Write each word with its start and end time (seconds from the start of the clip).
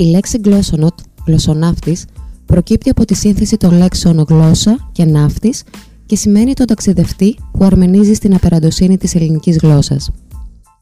Η 0.00 0.04
λέξη 0.04 0.40
γλώσσονοτ, 0.44 0.98
γλωσσοναύτης, 1.26 2.04
προκύπτει 2.46 2.90
από 2.90 3.04
τη 3.04 3.14
σύνθεση 3.14 3.56
των 3.56 3.72
λέξεων 3.72 4.24
γλώσσα 4.28 4.88
και 4.92 5.04
ναύτης 5.04 5.62
και 6.06 6.16
σημαίνει 6.16 6.54
τον 6.54 6.66
ταξιδευτή 6.66 7.36
που 7.52 7.64
αρμενίζει 7.64 8.14
στην 8.14 8.34
απεραντοσύνη 8.34 8.98
της 8.98 9.14
ελληνικής 9.14 9.56
γλώσσας. 9.56 10.10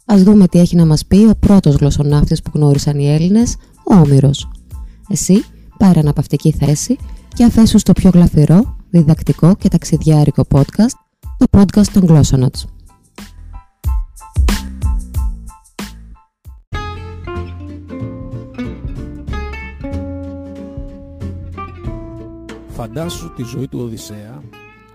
Ας 0.07 0.23
δούμε 0.23 0.49
τι 0.49 0.59
έχει 0.59 0.77
να 0.77 0.87
μας 0.87 1.07
πει 1.07 1.17
ο 1.17 1.35
πρώτος 1.41 1.75
γλωσσοναύτης 1.75 2.43
που 2.43 2.51
γνώρισαν 2.55 2.99
οι 2.99 3.09
Έλληνες, 3.09 3.57
ο 3.85 3.95
Όμηρος. 3.95 4.51
Εσύ 5.09 5.45
πάρε 5.79 5.99
αναπαυτική 5.99 6.53
θέση 6.53 6.97
και 7.35 7.45
αφέσου 7.45 7.79
στο 7.79 7.93
πιο 7.93 8.11
γλαφυρό, 8.15 8.77
διδακτικό 8.91 9.55
και 9.55 9.69
ταξιδιάρικο 9.69 10.45
podcast, 10.55 10.95
το 11.39 11.47
podcast 11.51 11.87
των 11.93 12.05
Glossonauts. 12.09 12.78
Φαντάσου 22.79 23.33
τη 23.33 23.43
ζωή 23.43 23.69
του 23.69 23.81
Οδυσσέα 23.81 24.43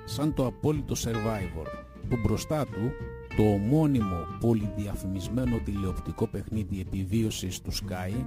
σαν 0.05 0.33
το 0.33 0.45
απόλυτο 0.45 0.95
survivor 0.97 1.67
που 2.09 2.17
μπροστά 2.23 2.65
του 2.65 2.91
το 3.35 3.43
ομώνυμο 3.43 4.25
πολυδιαφημισμένο 4.39 5.57
τηλεοπτικό 5.65 6.27
παιχνίδι 6.27 6.79
επιβίωσης 6.79 7.61
του 7.61 7.71
Sky 7.73 8.25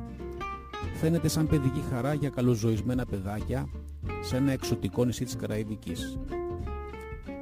φαίνεται 1.00 1.28
σαν 1.28 1.46
παιδική 1.46 1.82
χαρά 1.90 2.14
για 2.14 2.28
καλοζωισμένα 2.28 3.06
παιδάκια 3.06 3.68
σε 4.22 4.36
ένα 4.36 4.52
εξωτικό 4.52 5.04
νησί 5.04 5.24
της 5.24 5.36
Καραϊβικής. 5.36 6.18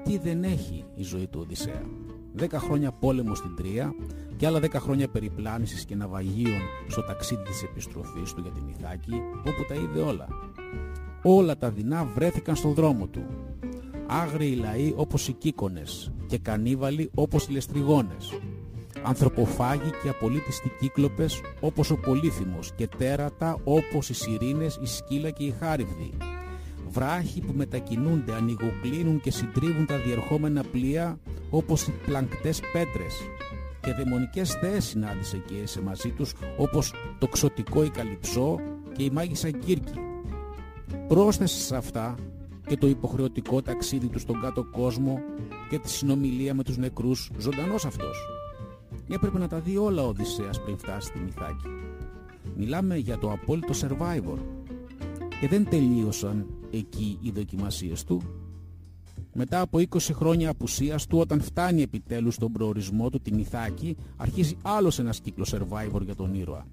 Τι 0.04 0.18
δεν 0.18 0.44
έχει 0.44 0.84
η 0.94 1.02
ζωή 1.02 1.26
του 1.26 1.40
Οδυσσέα; 1.42 1.82
Δέκα 2.32 2.58
χρόνια 2.58 2.92
πόλεμο 2.92 3.34
στην 3.34 3.56
Τρία 3.56 3.94
και 4.36 4.46
άλλα 4.46 4.60
δέκα 4.60 4.80
χρόνια 4.80 5.08
περιπλάνησης 5.08 5.84
και 5.84 5.94
ναυαγίων 5.94 6.60
στο 6.88 7.02
ταξίδι 7.02 7.42
της 7.42 7.62
επιστροφής 7.62 8.32
του 8.32 8.40
για 8.40 8.50
την 8.50 8.68
Ιθάκη 8.68 9.14
όπου 9.46 9.64
τα 9.68 9.74
είδε 9.74 10.00
όλα. 10.00 10.28
Όλα 11.26 11.58
τα 11.58 11.70
δεινά 11.70 12.04
βρέθηκαν 12.04 12.56
στον 12.56 12.74
δρόμο 12.74 13.06
του. 13.06 13.24
Άγριοι 14.06 14.58
λαοί 14.60 14.92
όπως 14.96 15.28
οι 15.28 15.32
κύκονες 15.32 16.12
και 16.26 16.38
κανίβαλοι 16.38 17.10
όπως 17.14 17.46
οι 17.46 17.52
λεστριγόνες. 17.52 18.40
Ανθρωποφάγοι 19.02 19.90
και 20.02 20.08
απολύτιστοι 20.08 20.72
κύκλοπες 20.80 21.40
όπως 21.60 21.90
ο 21.90 21.96
Πολύθυμος 21.96 22.72
και 22.76 22.88
τέρατα 22.98 23.58
όπως 23.64 24.08
οι 24.08 24.14
σιρήνες, 24.14 24.78
η 24.82 24.86
σκύλα 24.86 25.30
και 25.30 25.44
οι 25.44 25.54
χάριβδοι. 25.60 26.10
Βράχοι 26.88 27.40
που 27.40 27.52
μετακινούνται, 27.56 28.32
ανοιγοκλίνουν 28.32 29.20
και 29.20 29.30
συντρίβουν 29.30 29.86
τα 29.86 29.96
διερχόμενα 29.96 30.64
πλοία 30.72 31.18
όπως 31.50 31.86
οι 31.86 31.92
πλανκτές 32.06 32.60
πέτρες. 32.72 33.14
Και 33.80 33.92
δαιμονικές 33.92 34.52
θέες 34.52 34.84
συνάντησε 34.84 35.42
και 35.46 35.54
έσε 35.62 35.82
μαζί 35.82 36.08
τους 36.10 36.34
όπως 36.56 36.94
το 37.18 37.26
ξωτικό 37.26 37.84
η 37.84 37.90
Καλυψό 37.90 38.56
και 38.96 39.02
η 39.02 39.10
μάγισσα 39.10 39.50
Κύρκη. 39.50 39.98
Πρόσθεσε 41.14 41.60
σε 41.60 41.76
αυτά 41.76 42.14
και 42.66 42.76
το 42.76 42.86
υποχρεωτικό 42.86 43.62
ταξίδι 43.62 44.06
του 44.06 44.18
στον 44.18 44.40
κάτω 44.40 44.64
κόσμο 44.64 45.18
και 45.70 45.78
τη 45.78 45.90
συνομιλία 45.90 46.54
με 46.54 46.62
τους 46.62 46.76
νεκρούς, 46.76 47.30
ζωντανός 47.38 47.84
αυτός. 47.84 48.28
Έπρεπε 49.08 49.38
να 49.38 49.48
τα 49.48 49.58
δει 49.60 49.76
όλα 49.76 50.02
ο 50.02 50.08
Οδυσσέας 50.08 50.62
πριν 50.62 50.78
φτάσει 50.78 51.06
στη 51.06 51.18
Μυθάκη. 51.18 51.66
Μιλάμε 52.56 52.96
για 52.96 53.18
το 53.18 53.30
απόλυτο 53.30 53.72
survivor. 53.80 54.38
Και 55.40 55.48
δεν 55.48 55.68
τελείωσαν 55.68 56.46
εκεί 56.70 57.18
οι 57.20 57.30
δοκιμασίες 57.30 58.04
του. 58.04 58.22
Μετά 59.36 59.60
από 59.60 59.78
20 59.78 59.98
χρόνια 60.12 60.50
απουσίας 60.50 61.06
του, 61.06 61.18
όταν 61.18 61.40
φτάνει 61.40 61.82
επιτέλους 61.82 62.34
στον 62.34 62.52
προορισμό 62.52 63.10
του 63.10 63.20
τη 63.20 63.34
Μυθάκη, 63.34 63.96
αρχίζει 64.16 64.56
άλλος 64.62 64.98
ένας 64.98 65.20
κύκλος 65.20 65.54
survivor 65.54 66.00
για 66.04 66.14
τον 66.14 66.34
ήρωα. 66.34 66.66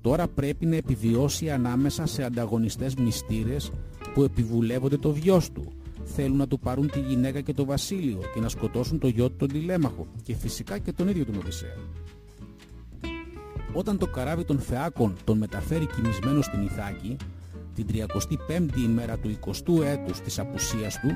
Τώρα 0.00 0.28
πρέπει 0.28 0.66
να 0.66 0.76
επιβιώσει 0.76 1.50
ανάμεσα 1.50 2.06
σε 2.06 2.24
ανταγωνιστές 2.24 2.94
μυστήρες 2.94 3.70
που 4.14 4.22
επιβουλεύονται 4.22 4.96
το 4.96 5.12
βιός 5.12 5.50
του. 5.52 5.72
Θέλουν 6.04 6.36
να 6.36 6.46
του 6.46 6.58
πάρουν 6.58 6.90
τη 6.90 7.00
γυναίκα 7.00 7.40
και 7.40 7.52
το 7.52 7.64
βασίλειο 7.64 8.18
και 8.34 8.40
να 8.40 8.48
σκοτώσουν 8.48 8.98
το 8.98 9.08
γιο 9.08 9.28
του 9.28 9.36
τον 9.36 9.48
τηλέμαχο 9.48 10.06
και 10.22 10.34
φυσικά 10.34 10.78
και 10.78 10.92
τον 10.92 11.08
ίδιο 11.08 11.24
τον 11.24 11.36
Οδυσσέα. 11.36 11.76
Όταν 13.72 13.98
το 13.98 14.06
καράβι 14.06 14.44
των 14.44 14.60
Φεάκων 14.60 15.16
τον 15.24 15.38
μεταφέρει 15.38 15.86
κοιμισμένος 15.86 16.44
στην 16.44 16.62
Ιθάκη, 16.62 17.16
την 17.74 17.86
35η 17.92 18.76
ημέρα 18.76 19.18
του 19.18 19.38
20ου 19.46 19.82
έτους 19.82 20.20
της 20.20 20.38
απουσίας 20.38 21.00
του 21.00 21.08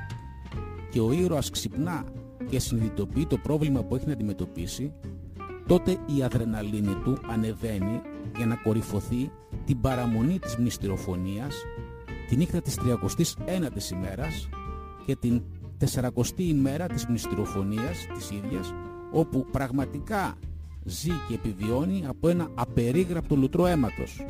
και 0.96 1.02
ο 1.02 1.12
ήρωας 1.12 1.50
ξυπνά 1.50 2.04
και 2.48 2.58
συνειδητοποιεί 2.58 3.26
το 3.26 3.38
πρόβλημα 3.38 3.82
που 3.82 3.94
έχει 3.94 4.06
να 4.06 4.12
αντιμετωπίσει, 4.12 4.92
τότε 5.66 5.90
η 5.90 6.22
αδρεναλίνη 6.22 6.94
του 7.04 7.18
ανεβαίνει 7.30 8.00
για 8.36 8.46
να 8.46 8.54
κορυφωθεί 8.54 9.30
την 9.64 9.80
παραμονή 9.80 10.38
της 10.38 10.56
μνηστηροφωνίας 10.56 11.54
τη 12.28 12.36
νύχτα 12.36 12.60
της 12.60 12.78
31ης 12.78 13.90
ημέρας 13.92 14.48
και 15.06 15.16
την 15.16 15.42
40η 15.94 16.38
ημέρα 16.38 16.86
της 16.86 17.06
μνηστηροφωνίας 17.06 18.06
της 18.14 18.30
ίδιας 18.30 18.74
όπου 19.12 19.46
πραγματικά 19.50 20.34
ζει 20.84 21.10
και 21.28 21.34
επιβιώνει 21.34 22.04
από 22.06 22.28
ένα 22.28 22.48
απερίγραπτο 22.54 23.36
λουτρό 23.36 23.66
αίματος. 23.66 24.26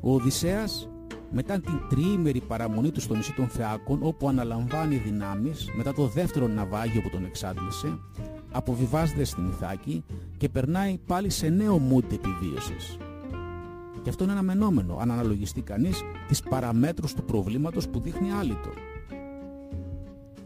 Ο 0.00 0.14
Οδυσσέας 0.14 0.88
μετά 1.32 1.60
την 1.60 1.80
τριήμερη 1.88 2.40
παραμονή 2.40 2.90
του 2.90 3.00
στο 3.00 3.14
νησί 3.14 3.34
των 3.34 3.48
Θεάκων 3.48 3.98
όπου 4.02 4.28
αναλαμβάνει 4.28 4.96
δυνάμεις 4.96 5.70
μετά 5.76 5.92
το 5.92 6.06
δεύτερο 6.06 6.46
ναυάγιο 6.46 7.00
που 7.02 7.10
τον 7.10 7.24
εξάντλησε 7.24 7.98
αποβιβάζεται 8.52 9.24
στην 9.24 9.48
Ιθάκη 9.48 10.04
και 10.36 10.48
περνάει 10.48 10.98
πάλι 11.06 11.30
σε 11.30 11.48
νέο 11.48 11.80
mood 11.90 12.12
επιβίωσης. 12.12 12.98
Και 14.02 14.08
αυτό 14.08 14.24
είναι 14.24 14.32
αναμενόμενο 14.32 14.96
αν 15.00 15.10
αναλογιστεί 15.10 15.60
κανείς 15.60 16.02
τις 16.28 16.42
παραμέτρους 16.42 17.14
του 17.14 17.24
προβλήματος 17.24 17.88
που 17.88 18.00
δείχνει 18.00 18.32
άλυτο. 18.32 18.70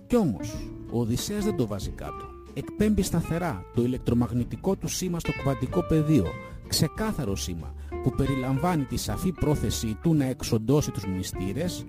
Κι 0.06 0.16
όμως, 0.16 0.54
ο 0.90 1.00
Οδυσσέας 1.00 1.44
δεν 1.44 1.56
το 1.56 1.66
βάζει 1.66 1.90
κάτω. 1.90 2.24
Εκπέμπει 2.54 3.02
σταθερά 3.02 3.64
το 3.74 3.82
ηλεκτρομαγνητικό 3.82 4.76
του 4.76 4.88
σήμα 4.88 5.18
στο 5.18 5.32
κουβαντικό 5.32 5.82
πεδίο, 5.82 6.26
ξεκάθαρο 6.66 7.36
σήμα, 7.36 7.74
που 8.02 8.10
περιλαμβάνει 8.10 8.84
τη 8.84 8.96
σαφή 8.96 9.32
πρόθεσή 9.32 9.96
του 10.02 10.14
να 10.14 10.24
εξοντώσει 10.24 10.90
τους 10.90 11.06
μνηστήρες, 11.06 11.84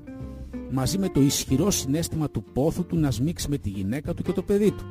μαζί 0.72 0.98
με 0.98 1.10
το 1.10 1.22
ισχυρό 1.22 1.72
συνέστημα 1.72 2.30
του 2.30 2.44
πόθου 2.54 2.86
του 2.86 2.98
να 2.98 3.12
σμίξει 3.12 3.50
με 3.50 3.58
τη 3.58 3.70
γυναίκα 3.70 4.14
του 4.14 4.24
και 4.24 4.32
το 4.32 4.42
παιδί 4.42 4.72
του 4.72 4.86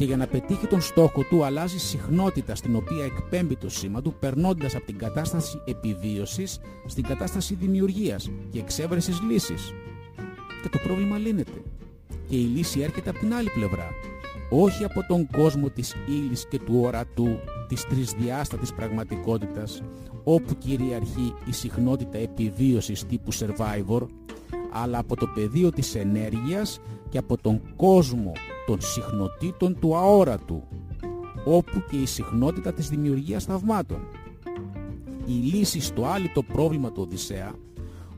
και 0.00 0.06
για 0.06 0.16
να 0.16 0.26
πετύχει 0.26 0.66
τον 0.66 0.80
στόχο 0.80 1.22
του 1.22 1.44
αλλάζει 1.44 1.78
συχνότητα 1.78 2.54
στην 2.54 2.76
οποία 2.76 3.04
εκπέμπει 3.04 3.56
το 3.56 3.68
σήμα 3.68 4.02
του 4.02 4.14
περνώντας 4.20 4.74
από 4.74 4.86
την 4.86 4.98
κατάσταση 4.98 5.62
επιβίωσης 5.64 6.60
στην 6.86 7.04
κατάσταση 7.04 7.54
δημιουργίας 7.54 8.30
και 8.50 8.58
εξέβρεσης 8.58 9.20
λύσης. 9.20 9.74
Και 10.62 10.68
το 10.68 10.78
πρόβλημα 10.78 11.18
λύνεται. 11.18 11.62
Και 12.28 12.36
η 12.36 12.44
λύση 12.44 12.80
έρχεται 12.80 13.10
από 13.10 13.18
την 13.18 13.34
άλλη 13.34 13.50
πλευρά. 13.54 13.88
Όχι 14.52 14.84
από 14.84 15.06
τον 15.08 15.26
κόσμο 15.26 15.68
της 15.68 15.94
ύλης 16.06 16.46
και 16.48 16.58
του 16.58 16.80
ορατού, 16.84 17.28
της 17.68 17.84
τρισδιάστατης 17.84 18.72
πραγματικότητας, 18.72 19.82
όπου 20.24 20.58
κυριαρχεί 20.58 21.34
η 21.48 21.52
συχνότητα 21.52 22.18
επιβίωσης 22.18 23.06
τύπου 23.06 23.32
survivor, 23.32 24.06
αλλά 24.72 24.98
από 24.98 25.16
το 25.16 25.26
πεδίο 25.34 25.70
της 25.70 25.94
ενέργειας 25.94 26.80
και 27.08 27.18
από 27.18 27.36
τον 27.36 27.60
κόσμο 27.76 28.32
των 28.66 28.80
συχνοτήτων 28.80 29.78
του 29.80 29.96
αόρατου, 29.96 30.62
όπου 31.44 31.82
και 31.90 31.96
η 31.96 32.06
συχνότητα 32.06 32.72
της 32.72 32.88
δημιουργίας 32.88 33.44
θαυμάτων. 33.44 34.00
Η 35.26 35.32
λύση 35.32 35.80
στο 35.80 36.04
το 36.34 36.42
πρόβλημα 36.42 36.92
του 36.92 37.02
Οδυσσέα, 37.02 37.54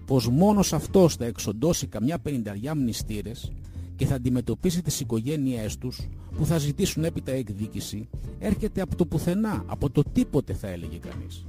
πως 0.06 0.28
μόνος 0.28 0.72
αυτός 0.72 1.16
θα 1.16 1.25
εξοντώσει 1.25 1.87
καμιά 1.87 2.19
πενηνταριά 2.19 2.75
μνηστήρες 2.75 3.53
και 4.02 4.08
θα 4.08 4.14
αντιμετωπίσει 4.14 4.82
τις 4.82 5.00
οικογένειές 5.00 5.78
τους 5.78 6.08
που 6.36 6.46
θα 6.46 6.58
ζητήσουν 6.58 7.04
έπειτα 7.04 7.32
εκδίκηση, 7.32 8.08
έρχεται 8.38 8.81
από 8.81 8.96
το 8.96 9.06
πουθενά, 9.06 9.64
από 9.66 9.90
το 9.90 10.02
τίποτε 10.12 10.52
θα 10.52 10.69
έλεγε 10.69 10.96
κανείς. 10.96 11.46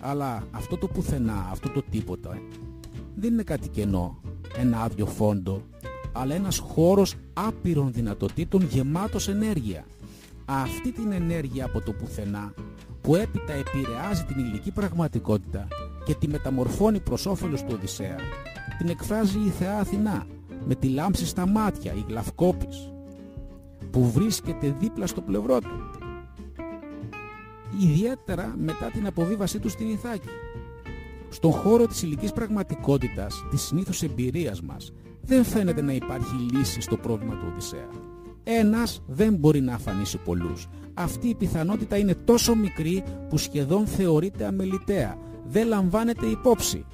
Αλλά 0.00 0.46
αυτό 0.50 0.76
το 0.76 0.86
πουθενά, 0.86 1.48
αυτό 1.50 1.68
το 1.68 1.82
τίποτα, 1.90 2.38
δεν 3.14 3.32
είναι 3.32 3.42
κάτι 3.42 3.68
κενό, 3.68 4.20
ένα 4.58 4.82
άδειο 4.82 5.06
φόντο, 5.06 5.62
αλλά 6.12 6.34
ένας 6.34 6.58
χώρος 6.58 7.14
άπειρων 7.34 7.92
δυνατοτήτων 7.92 8.62
γεμάτος 8.62 9.28
ενέργεια. 9.28 9.84
Αυτή 10.44 10.92
την 10.92 11.12
ενέργεια 11.12 11.64
από 11.64 11.80
το 11.80 11.92
πουθενά 11.92 12.54
που 13.00 13.14
έπειτα 13.14 13.52
επηρεάζει 13.52 14.24
την 14.24 14.38
υλική 14.38 14.70
πραγματικότητα 14.70 15.68
και 16.04 16.14
τη 16.14 16.28
μεταμορφώνει 16.28 17.00
προς 17.00 17.26
όφελος 17.26 17.62
του 17.62 17.72
Οδυσσέα, 17.72 18.16
την 18.78 18.88
εκφράζει 18.88 19.38
η 19.38 19.48
Θεά 19.48 19.78
Αθηνά 19.78 20.26
με 20.66 20.74
τη 20.74 20.88
λάμψη 20.88 21.26
στα 21.26 21.46
μάτια, 21.46 21.92
η 21.92 22.04
Γλαυκόπης, 22.08 22.92
που 23.90 24.10
βρίσκεται 24.10 24.76
δίπλα 24.80 25.06
στο 25.06 25.20
πλευρό 25.20 25.58
του. 25.60 25.90
Ιδιαίτερα 27.80 28.54
μετά 28.58 28.90
την 28.92 29.06
αποβίβασή 29.06 29.58
του 29.58 29.68
στην 29.68 29.88
Ιθάκη. 29.88 30.28
Στον 31.28 31.50
χώρο 31.52 31.86
της 31.86 32.02
υλικής 32.02 32.32
πραγματικότητας, 32.32 33.44
της 33.50 33.62
συνήθως 33.62 34.02
εμπειρίας 34.02 34.62
μας, 34.62 34.92
δεν 35.22 35.44
φαίνεται 35.44 35.82
να 35.82 35.92
υπάρχει 35.92 36.34
λύση 36.52 36.80
στο 36.80 36.96
πρόβλημα 36.96 37.34
του 37.34 37.46
Οδυσσέα. 37.52 37.88
Ένας 38.44 39.02
δεν 39.06 39.34
μπορεί 39.34 39.60
να 39.60 39.74
αφανίσει 39.74 40.18
πολλούς. 40.18 40.68
αυτή 40.94 41.28
η 41.28 41.34
πιθανότητα 41.34 41.96
είναι 41.96 42.14
τόσο 42.14 42.54
μικρή 42.54 43.04
που 43.28 43.38
σχεδόν 43.38 43.86
θεωρείται 43.86 44.44
αμεληταία. 44.46 45.18
Δεν 45.46 45.68
λαμβάνεται 45.68 46.26
υπόψη. 46.26 46.84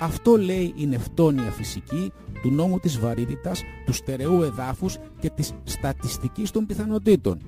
Αυτό 0.00 0.36
λέει 0.36 0.74
η 0.76 0.86
νευτόνια 0.86 1.50
φυσική 1.50 2.12
του 2.42 2.50
νόμου 2.50 2.78
της 2.78 2.98
βαρύτητας, 2.98 3.62
του 3.86 3.92
στερεού 3.92 4.42
εδάφους 4.42 4.98
και 5.20 5.30
της 5.30 5.52
στατιστικής 5.64 6.50
των 6.50 6.66
πιθανότητων. 6.66 7.38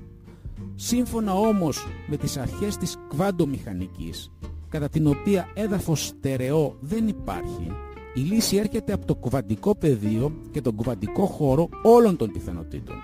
Σύμφωνα 0.74 1.34
όμως 1.34 1.86
με 2.06 2.16
τις 2.16 2.36
αρχές 2.36 2.76
της 2.76 2.96
κβάντομηχανικής, 3.08 4.30
κατά 4.68 4.88
την 4.88 5.06
οποία 5.06 5.48
έδαφος 5.54 6.06
στερεό 6.06 6.76
δεν 6.80 7.08
υπάρχει, 7.08 7.70
η 8.14 8.20
λύση 8.20 8.56
έρχεται 8.56 8.92
από 8.92 9.06
το 9.06 9.14
κουβαντικό 9.14 9.74
πεδίο 9.76 10.32
και 10.50 10.60
τον 10.60 10.74
κουβαντικό 10.74 11.26
χώρο 11.26 11.68
όλων 11.82 12.16
των 12.16 12.32
πιθανότητων 12.32 12.96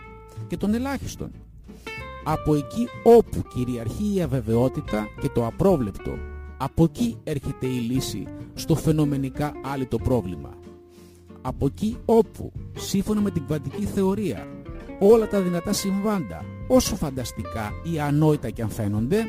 και 0.47 0.57
των 0.57 0.75
ελάχιστων. 0.75 1.31
Από 2.25 2.55
εκεί 2.55 2.89
όπου 3.03 3.43
κυριαρχεί 3.55 4.15
η 4.15 4.23
αβεβαιότητα 4.23 5.07
και 5.21 5.29
το 5.29 5.47
απρόβλεπτο, 5.47 6.11
από 6.57 6.85
εκεί 6.85 7.17
έρχεται 7.25 7.67
η 7.67 7.79
λύση 7.79 8.27
στο 8.55 8.75
φαινομενικά 8.75 9.53
άλυτο 9.65 9.97
πρόβλημα. 9.97 10.51
Από 11.43 11.67
εκεί 11.67 11.97
όπου, 12.05 12.53
σύμφωνα 12.77 13.21
με 13.21 13.31
την 13.31 13.43
κουβαντική 13.43 13.85
θεωρία, 13.85 14.47
όλα 15.01 15.29
τα 15.29 15.41
δυνατά 15.41 15.73
συμβάντα, 15.73 16.45
όσο 16.69 16.97
φανταστικά 16.97 17.71
ή 17.93 18.01
ανόητα 18.01 18.51
και 18.51 18.63
αν 18.63 18.71
φαίνονται, 18.71 19.25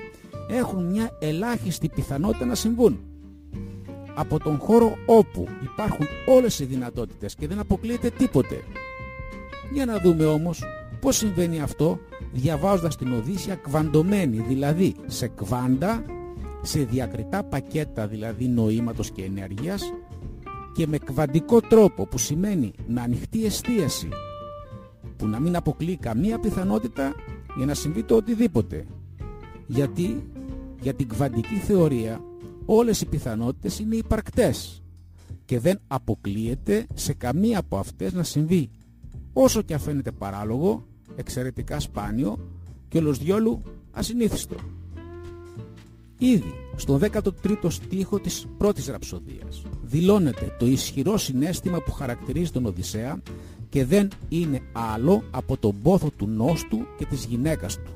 έχουν 0.49 0.85
μια 0.85 1.17
ελάχιστη 1.19 1.89
πιθανότητα 1.89 2.45
να 2.45 2.55
συμβούν 2.55 2.99
από 4.15 4.39
τον 4.39 4.57
χώρο 4.59 4.97
όπου 5.05 5.47
υπάρχουν 5.61 6.05
όλες 6.27 6.59
οι 6.59 6.65
δυνατότητες 6.65 7.35
και 7.35 7.47
δεν 7.47 7.59
αποκλείεται 7.59 8.09
τίποτε. 8.09 8.63
Για 9.73 9.85
να 9.85 9.97
δούμε 9.99 10.25
όμως 10.25 10.63
πώς 10.99 11.15
συμβαίνει 11.15 11.61
αυτό 11.61 11.99
διαβάζοντας 12.31 12.95
την 12.95 13.13
Οδύσσια 13.13 13.55
κβαντωμένη, 13.55 14.37
δηλαδή 14.47 14.95
σε 15.05 15.27
κβάντα, 15.27 16.05
σε 16.61 16.79
διακριτά 16.79 17.43
πακέτα 17.43 18.07
δηλαδή 18.07 18.47
νοήματος 18.47 19.11
και 19.11 19.23
ενέργειας 19.23 19.93
και 20.73 20.87
με 20.87 20.97
κβαντικό 20.97 21.61
τρόπο 21.61 22.05
που 22.05 22.17
σημαίνει 22.17 22.71
με 22.87 23.01
ανοιχτή 23.01 23.45
εστίαση 23.45 24.09
που 25.17 25.27
να 25.27 25.39
μην 25.39 25.55
αποκλείει 25.55 25.97
καμία 25.97 26.39
πιθανότητα 26.39 27.13
για 27.57 27.65
να 27.65 27.73
συμβεί 27.73 28.03
το 28.03 28.15
οτιδήποτε. 28.15 28.85
Γιατί 29.67 30.29
για 30.81 30.93
την 30.93 31.07
κβαντική 31.07 31.55
θεωρία 31.55 32.21
όλες 32.65 33.01
οι 33.01 33.05
πιθανότητες 33.05 33.79
είναι 33.79 33.95
υπαρκτές 33.95 34.81
και 35.45 35.59
δεν 35.59 35.79
αποκλείεται 35.87 36.87
σε 36.93 37.13
καμία 37.13 37.59
από 37.59 37.77
αυτές 37.77 38.13
να 38.13 38.23
συμβεί 38.23 38.69
όσο 39.33 39.61
και 39.61 39.73
αφαίνεται 39.73 40.11
παράλογο, 40.11 40.85
εξαιρετικά 41.15 41.79
σπάνιο 41.79 42.37
και 42.87 42.97
όλος 42.97 43.17
διόλου 43.17 43.61
ασυνήθιστο. 43.91 44.55
Ήδη 46.17 46.53
στον 46.75 46.99
13ο 46.99 47.67
στίχο 47.71 48.19
της 48.19 48.47
πρώτης 48.57 48.87
ραψοδίας 48.87 49.63
δηλώνεται 49.91 50.55
το 50.59 50.65
ισχυρό 50.65 51.17
συνέστημα 51.17 51.81
που 51.81 51.91
χαρακτηρίζει 51.91 52.51
τον 52.51 52.65
Οδυσσέα 52.65 53.21
και 53.69 53.85
δεν 53.85 54.07
είναι 54.29 54.61
άλλο 54.71 55.23
από 55.31 55.57
τον 55.57 55.81
πόθο 55.81 56.09
του 56.17 56.27
νόστου 56.27 56.77
και 56.97 57.05
της 57.05 57.25
γυναίκας 57.25 57.75
του 57.75 57.91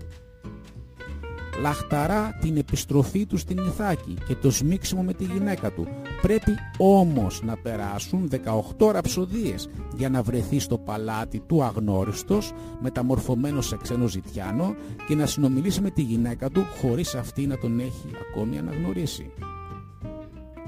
λαχταρά 1.61 2.37
την 2.41 2.57
επιστροφή 2.57 3.25
του 3.25 3.37
στην 3.37 3.57
Ιθάκη 3.57 4.17
και 4.27 4.35
το 4.35 4.51
σμίξιμο 4.51 5.03
με 5.03 5.13
τη 5.13 5.23
γυναίκα 5.23 5.71
του. 5.71 5.87
Πρέπει 6.21 6.51
όμως 6.77 7.41
να 7.43 7.57
περάσουν 7.57 8.29
18 8.77 8.91
ραψοδίες 8.91 9.69
για 9.97 10.09
να 10.09 10.21
βρεθεί 10.23 10.59
στο 10.59 10.77
παλάτι 10.77 11.39
του 11.39 11.63
αγνώριστος, 11.63 12.51
μεταμορφωμένος 12.81 13.67
σε 13.67 13.77
ξένο 13.81 14.07
ζητιάνο 14.07 14.75
και 15.07 15.15
να 15.15 15.25
συνομιλήσει 15.25 15.81
με 15.81 15.89
τη 15.89 16.01
γυναίκα 16.01 16.49
του 16.49 16.65
χωρίς 16.81 17.15
αυτή 17.15 17.47
να 17.47 17.57
τον 17.57 17.79
έχει 17.79 18.09
ακόμη 18.29 18.57
αναγνωρίσει. 18.57 19.31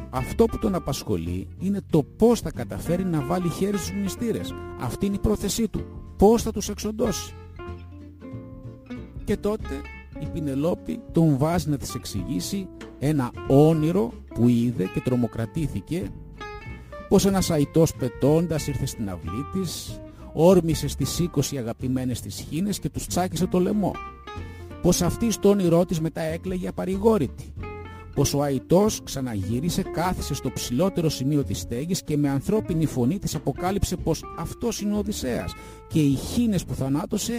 Αυτό 0.10 0.46
που 0.46 0.58
τον 0.58 0.76
απασχολεί 0.76 1.48
είναι 1.60 1.82
το 1.90 2.04
πώς 2.04 2.40
θα 2.40 2.52
καταφέρει 2.52 3.06
να 3.06 3.22
βάλει 3.22 3.50
χέρι 3.50 3.78
στους 3.78 3.92
μνηστήρες. 3.92 4.54
Αυτή 4.80 5.06
είναι 5.06 5.16
η 5.16 5.20
πρόθεσή 5.20 5.68
του. 5.68 5.86
Πώς 6.18 6.42
θα 6.42 6.52
τους 6.52 6.70
εξοντώσει. 6.70 7.34
Και 9.24 9.38
τότε 9.38 9.82
η 10.20 10.26
Πινελόπη 10.34 11.00
τον 11.12 11.38
βάζει 11.38 11.70
να 11.70 11.78
της 11.78 11.96
εξηγήσει 11.96 12.68
ένα 13.00 13.32
όνειρο 13.48 14.12
που 14.34 14.48
είδε 14.48 14.90
και 14.94 15.00
τρομοκρατήθηκε 15.00 16.12
πως 17.10 17.26
ένας 17.26 17.52
αητός 17.52 17.96
πετώντας 17.96 18.68
ήρθε 18.68 18.86
στην 18.86 19.10
αυλή 19.10 19.46
της 19.54 20.00
όρμησε 20.34 20.88
στις 20.88 21.30
20 21.36 21.58
αγαπημένες 21.58 22.22
της 22.22 22.46
χίνες 22.50 22.80
και 22.80 22.90
τους 22.90 23.08
τσάκισε 23.08 23.48
το 23.48 23.60
λαιμό 23.60 23.92
πως 24.82 25.02
αυτή 25.02 25.32
στο 25.32 25.50
όνειρό 25.50 25.86
της 25.86 26.00
μετά 26.00 26.22
έκλαιγε 26.22 26.68
απαρηγόρητη 26.68 27.54
πως 28.18 28.34
ο 28.34 28.42
αητός 28.42 29.02
ξαναγύρισε, 29.04 29.82
κάθισε 29.82 30.34
στο 30.34 30.52
ψηλότερο 30.52 31.10
σημείο 31.10 31.44
της 31.44 31.60
στέγης 31.60 32.04
και 32.04 32.18
με 32.18 32.30
ανθρώπινη 32.30 32.86
φωνή 32.86 33.20
της 33.20 33.36
αποκάλυψε 33.36 33.96
πως 33.96 34.24
αυτός 34.38 34.82
είναι 34.82 34.94
ο 34.94 34.98
Οδυσσέας 34.98 35.54
και 35.88 36.00
οι 36.00 36.14
χίνες 36.16 36.66
που 36.66 36.74
θανάτωσε 36.74 37.38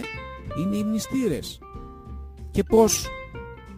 είναι 0.59 0.77
οι 0.77 0.83
μνηστήρες 0.83 1.59
και 2.51 2.63
πως 2.63 3.07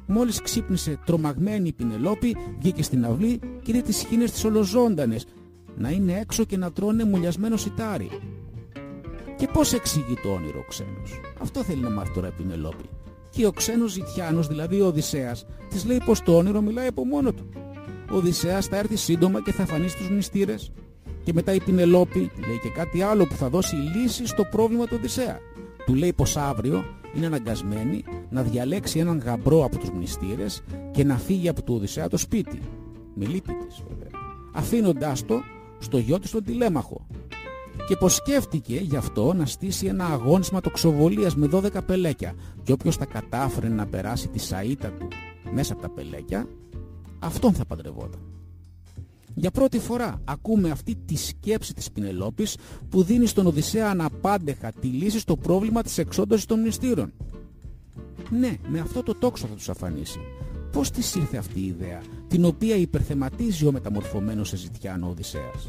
μόλις 0.05 0.41
ξύπνησε 0.41 0.99
τρομαγμένη 1.05 1.67
η 1.67 1.73
Πινελόπη 1.73 2.37
βγήκε 2.59 2.83
στην 2.83 3.05
αυλή 3.05 3.39
και 3.61 3.71
είδε 3.71 3.81
τις 3.81 4.05
χίνες 4.09 4.31
της 4.31 4.43
ολοζώντανες 4.43 5.25
να 5.75 5.89
είναι 5.89 6.19
έξω 6.19 6.43
και 6.43 6.57
να 6.57 6.71
τρώνε 6.71 7.03
μουλιασμένο 7.03 7.57
σιτάρι. 7.57 8.09
Και 9.37 9.47
πώς 9.53 9.73
εξηγεί 9.73 10.13
το 10.23 10.29
όνειρο 10.29 10.59
ο 10.59 10.65
ξένος; 10.67 11.19
Αυτό 11.39 11.63
θέλει 11.63 11.81
να 11.81 11.89
μάθει 11.89 12.13
τώρα 12.13 12.27
η 12.27 12.31
Πινελόπη. 12.31 12.89
Και 13.31 13.45
ο 13.45 13.51
ξένος 13.51 13.91
Ζητιάνος, 13.91 14.47
δηλαδή 14.47 14.81
ο 14.81 14.85
Οδυσσέας, 14.85 15.45
της 15.69 15.85
λέει 15.85 16.01
πως 16.05 16.21
το 16.21 16.37
όνειρο 16.37 16.61
μιλάει 16.61 16.87
από 16.87 17.05
μόνο 17.05 17.33
του. 17.33 17.49
Ο 18.11 18.15
Οδυσσέας 18.15 18.65
θα 18.65 18.77
έρθει 18.77 18.95
σύντομα 18.95 19.41
και 19.41 19.51
θα 19.51 19.65
φανεί 19.65 19.87
στους 19.87 20.09
μνηστήρες. 20.09 20.71
Και 21.23 21.33
μετά 21.33 21.53
η 21.53 21.59
Πινελόπη 21.59 22.19
λέει 22.19 22.59
και 22.61 22.69
κάτι 22.69 23.01
άλλο 23.01 23.25
που 23.25 23.35
θα 23.35 23.49
δώσει 23.49 23.75
λύση 23.75 24.27
στο 24.27 24.43
πρόβλημα 24.43 24.85
του 24.85 24.95
Οδυσσέα. 24.99 25.39
Του 25.85 25.95
λέει 25.95 26.13
πως 26.13 26.37
αύριο 26.37 26.83
είναι 27.15 27.25
αναγκασμένη 27.25 28.03
να 28.29 28.41
διαλέξει 28.41 28.99
έναν 28.99 29.21
γαμπρό 29.25 29.65
από 29.65 29.77
τους 29.77 29.89
μνηστήρες 29.89 30.63
και 30.91 31.03
να 31.03 31.17
φύγει 31.17 31.49
από 31.49 31.61
το 31.63 31.73
Οδυσσέα 31.73 32.07
το 32.07 32.17
σπίτι. 32.17 32.59
Με 33.15 33.25
λύπη 33.25 33.53
της 33.67 33.83
βέβαια. 33.89 34.09
Αφήνοντάς 34.53 35.25
το 35.25 35.41
στο 35.79 35.97
γιο 35.97 36.19
της 36.19 36.31
τον 36.31 36.43
τηλέμαχο. 36.43 37.07
Και 37.91 37.97
πως 37.97 38.15
σκέφτηκε 38.15 38.75
γι' 38.75 38.95
αυτό 38.95 39.33
να 39.33 39.45
στήσει 39.45 39.85
ένα 39.85 40.05
αγώνισμα 40.05 40.61
τοξοβολίας 40.61 41.35
με 41.35 41.49
12 41.51 41.85
πελέκια 41.85 42.33
και 42.63 42.71
όποιος 42.71 42.95
θα 42.95 43.05
κατάφερε 43.05 43.69
να 43.69 43.85
περάσει 43.85 44.27
τη 44.27 44.39
σαΐτα 44.39 44.91
του 44.99 45.07
μέσα 45.51 45.73
από 45.73 45.81
τα 45.81 45.89
πελέκια, 45.89 46.47
αυτόν 47.19 47.53
θα 47.53 47.65
παντρευόταν. 47.65 48.19
Για 49.33 49.51
πρώτη 49.51 49.79
φορά 49.79 50.21
ακούμε 50.25 50.69
αυτή 50.69 50.95
τη 51.05 51.15
σκέψη 51.15 51.73
της 51.73 51.91
Πινελόπης 51.91 52.57
που 52.89 53.03
δίνει 53.03 53.25
στον 53.25 53.45
Οδυσσέα 53.45 53.89
αναπάντεχα 53.89 54.71
τη 54.71 54.87
λύση 54.87 55.19
στο 55.19 55.37
πρόβλημα 55.37 55.81
της 55.81 55.97
εξόντωσης 55.97 56.45
των 56.45 56.59
μνηστήρων. 56.59 57.13
Ναι, 58.29 58.57
με 58.67 58.79
αυτό 58.79 59.03
το 59.03 59.15
τόξο 59.15 59.47
θα 59.47 59.55
τους 59.55 59.69
αφανίσει. 59.69 60.19
Πώς 60.71 60.91
της 60.91 61.15
ήρθε 61.15 61.37
αυτή 61.37 61.59
η 61.59 61.65
ιδέα, 61.65 62.01
την 62.27 62.45
οποία 62.45 62.75
υπερθεματίζει 62.75 63.65
ο 63.65 63.71
μεταμορφωμένος 63.71 64.47
σε 64.47 64.55
ζητιάνο 64.55 65.07
Οδυσσέας; 65.09 65.67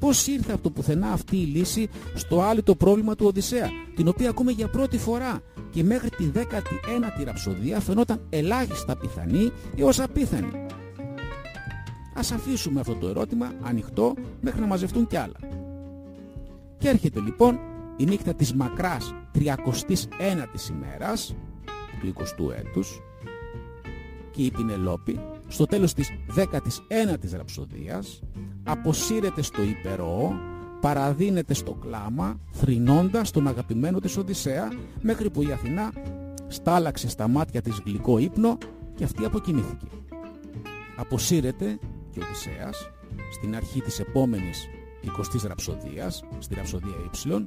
Πώς 0.00 0.26
ήρθε 0.26 0.52
από 0.52 0.62
το 0.62 0.70
πουθενά 0.70 1.12
αυτή 1.12 1.36
η 1.36 1.44
λύση 1.44 1.88
στο 2.14 2.42
άλλο 2.42 2.62
το 2.62 2.74
πρόβλημα 2.74 3.14
του 3.14 3.26
Οδυσσέα, 3.26 3.68
την 3.94 4.08
οποία 4.08 4.28
ακούμε 4.28 4.52
για 4.52 4.68
πρώτη 4.68 4.98
φορά 4.98 5.40
και 5.70 5.84
μέχρι 5.84 6.08
τη 6.08 6.30
19η 6.34 7.24
ραψοδία 7.24 7.80
φαινόταν 7.80 8.20
ελάχιστα 8.30 8.96
πιθανή 8.96 9.50
έως 9.76 10.00
απίθανη. 10.00 10.50
Ας 12.14 12.32
αφήσουμε 12.32 12.80
αυτό 12.80 12.94
το 12.94 13.08
ερώτημα 13.08 13.52
ανοιχτό 13.62 14.14
μέχρι 14.40 14.60
να 14.60 14.66
μαζευτούν 14.66 15.06
κι 15.06 15.16
άλλα. 15.16 15.36
Και 16.78 16.88
έρχεται 16.88 17.20
λοιπόν 17.20 17.58
η 17.96 18.04
νύχτα 18.04 18.34
της 18.34 18.54
μακράς 18.54 19.14
39ης 19.34 20.70
ημέρας 20.70 21.34
του 22.00 22.14
20ου 22.14 22.52
έτους 22.58 23.00
και 24.30 24.42
η 24.42 24.50
Πινελόπη 24.50 25.20
στο 25.48 25.64
τέλος 25.64 25.94
της 25.94 26.10
19ης 26.36 27.36
ραψοδίας 27.36 28.20
αποσύρεται 28.62 29.42
στο 29.42 29.62
υπερό, 29.62 30.32
παραδίνεται 30.80 31.54
στο 31.54 31.72
κλάμα, 31.72 32.40
θρηνώντας 32.50 33.30
τον 33.30 33.46
αγαπημένο 33.46 33.98
της 33.98 34.16
Οδυσσέα 34.16 34.68
μέχρι 35.00 35.30
που 35.30 35.42
η 35.42 35.52
Αθηνά 35.52 35.92
στάλαξε 36.48 37.08
στα 37.08 37.28
μάτια 37.28 37.62
της 37.62 37.82
γλυκό 37.84 38.18
ύπνο 38.18 38.58
και 38.94 39.04
αυτή 39.04 39.24
αποκοιμήθηκε. 39.24 39.86
Αποσύρεται 40.96 41.78
και 42.10 42.20
ο 42.20 42.22
Οδυσσέας 42.24 42.90
στην 43.32 43.56
αρχή 43.56 43.80
της 43.80 43.98
επόμενης 43.98 44.68
20ης 45.04 45.46
ραψοδίας, 45.46 46.24
στη 46.38 46.54
ραψοδία 46.54 46.94
Y, 47.24 47.44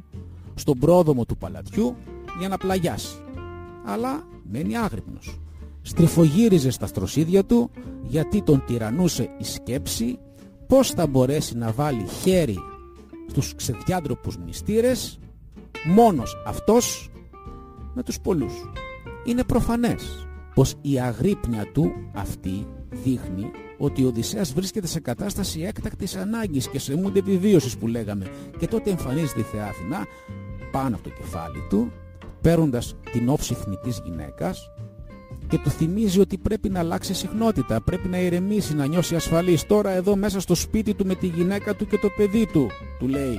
στον 0.55 0.79
πρόδομο 0.79 1.25
του 1.25 1.37
παλατιού 1.37 1.95
για 2.39 2.47
να 2.47 2.57
πλαγιάσει. 2.57 3.17
Αλλά 3.85 4.23
μένει 4.51 4.77
άγρυπνος. 4.77 5.39
Στριφογύριζε 5.81 6.69
στα 6.69 6.87
στροσίδια 6.87 7.45
του 7.45 7.69
γιατί 8.03 8.41
τον 8.41 8.63
τυραννούσε 8.65 9.29
η 9.37 9.43
σκέψη 9.43 10.19
πώς 10.67 10.91
θα 10.91 11.07
μπορέσει 11.07 11.57
να 11.57 11.71
βάλει 11.71 12.05
χέρι 12.07 12.57
στους 13.29 13.55
ξεδιάντροπους 13.55 14.37
μνηστήρες 14.37 15.19
μόνος 15.85 16.37
αυτός 16.45 17.09
με 17.93 18.03
τους 18.03 18.19
πολλούς. 18.19 18.53
είναι 19.25 19.43
προφανές 19.43 20.27
πως 20.53 20.75
η 20.81 20.99
αγρύπνια 20.99 21.71
του 21.71 21.91
αυτή 22.13 22.67
δείχνει 22.89 23.51
ότι 23.77 24.03
ο 24.03 24.07
Οδυσσέας 24.07 24.53
βρίσκεται 24.53 24.87
σε 24.87 24.99
κατάσταση 24.99 25.61
έκτακτης 25.61 26.15
ανάγκης 26.15 26.67
και 26.67 26.79
σε 26.79 26.95
μούντε 26.95 27.19
επιβίωσης 27.19 27.77
που 27.77 27.87
λέγαμε 27.87 28.25
και 28.59 28.67
τότε 28.67 28.89
εμφανίζεται 28.89 29.39
η 29.39 29.43
Θεά 29.43 29.65
Αθηνά 29.67 30.05
πάνω 30.71 30.95
από 30.95 31.03
το 31.03 31.09
κεφάλι 31.09 31.67
του 31.69 31.91
παίρνοντας 32.41 32.95
την 33.11 33.29
όψη 33.29 33.53
θνητής 33.53 34.01
γυναίκας 34.03 34.69
και 35.53 35.59
του 35.59 35.69
θυμίζει 35.69 36.19
ότι 36.19 36.37
πρέπει 36.37 36.69
να 36.69 36.79
αλλάξει 36.79 37.13
συχνότητα, 37.13 37.81
πρέπει 37.81 38.07
να 38.07 38.19
ηρεμήσει, 38.19 38.75
να 38.75 38.85
νιώσει 38.85 39.15
ασφαλής. 39.15 39.65
Τώρα 39.65 39.89
εδώ 39.89 40.15
μέσα 40.15 40.39
στο 40.39 40.55
σπίτι 40.55 40.93
του 40.93 41.05
με 41.05 41.15
τη 41.15 41.27
γυναίκα 41.27 41.75
του 41.75 41.87
και 41.87 41.97
το 41.97 42.09
παιδί 42.17 42.45
του, 42.45 42.67
του 42.99 43.07
λέει. 43.07 43.37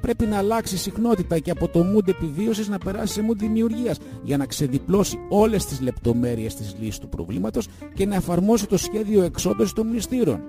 Πρέπει 0.00 0.26
να 0.26 0.36
αλλάξει 0.38 0.76
συχνότητα 0.76 1.38
και 1.38 1.50
από 1.50 1.68
το 1.68 1.80
mood 1.80 2.08
επιβίωσης 2.08 2.68
να 2.68 2.78
περάσει 2.78 3.12
σε 3.12 3.26
mood 3.30 3.36
δημιουργίας 3.36 3.98
για 4.22 4.36
να 4.36 4.46
ξεδιπλώσει 4.46 5.18
όλες 5.28 5.64
τις 5.64 5.80
λεπτομέρειες 5.80 6.54
της 6.54 6.74
λύσης 6.78 6.98
του 6.98 7.08
προβλήματος 7.08 7.68
και 7.94 8.06
να 8.06 8.14
εφαρμόσει 8.14 8.66
το 8.66 8.76
σχέδιο 8.76 9.22
εξόδωσης 9.22 9.72
των 9.72 9.86
μνηστήρων. 9.86 10.40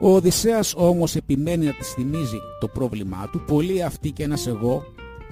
Ο 0.00 0.14
Οδυσσέας 0.14 0.74
όμως 0.76 1.16
επιμένει 1.16 1.66
να 1.66 1.72
της 1.72 1.88
θυμίζει 1.88 2.38
το 2.60 2.68
πρόβλημά 2.68 3.28
του, 3.32 3.42
πολύ 3.46 3.82
αυτή 3.82 4.10
και 4.10 4.22
ένας 4.22 4.46
εγώ, 4.46 4.84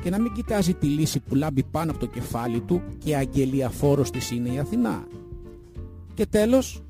και 0.03 0.11
να 0.11 0.21
μην 0.21 0.33
κοιτάζει 0.33 0.75
τη 0.75 0.87
λύση 0.87 1.21
που 1.21 1.35
λάμπει 1.35 1.63
πάνω 1.63 1.91
από 1.91 2.01
το 2.01 2.07
κεφάλι 2.07 2.61
του 2.61 2.83
και 3.05 3.17
αγγελιαφόρος 3.17 4.11
της 4.11 4.31
είναι 4.31 4.49
η 4.49 4.59
Αθηνά. 4.59 5.07
Και 6.15 6.27
τέλος, 6.27 6.83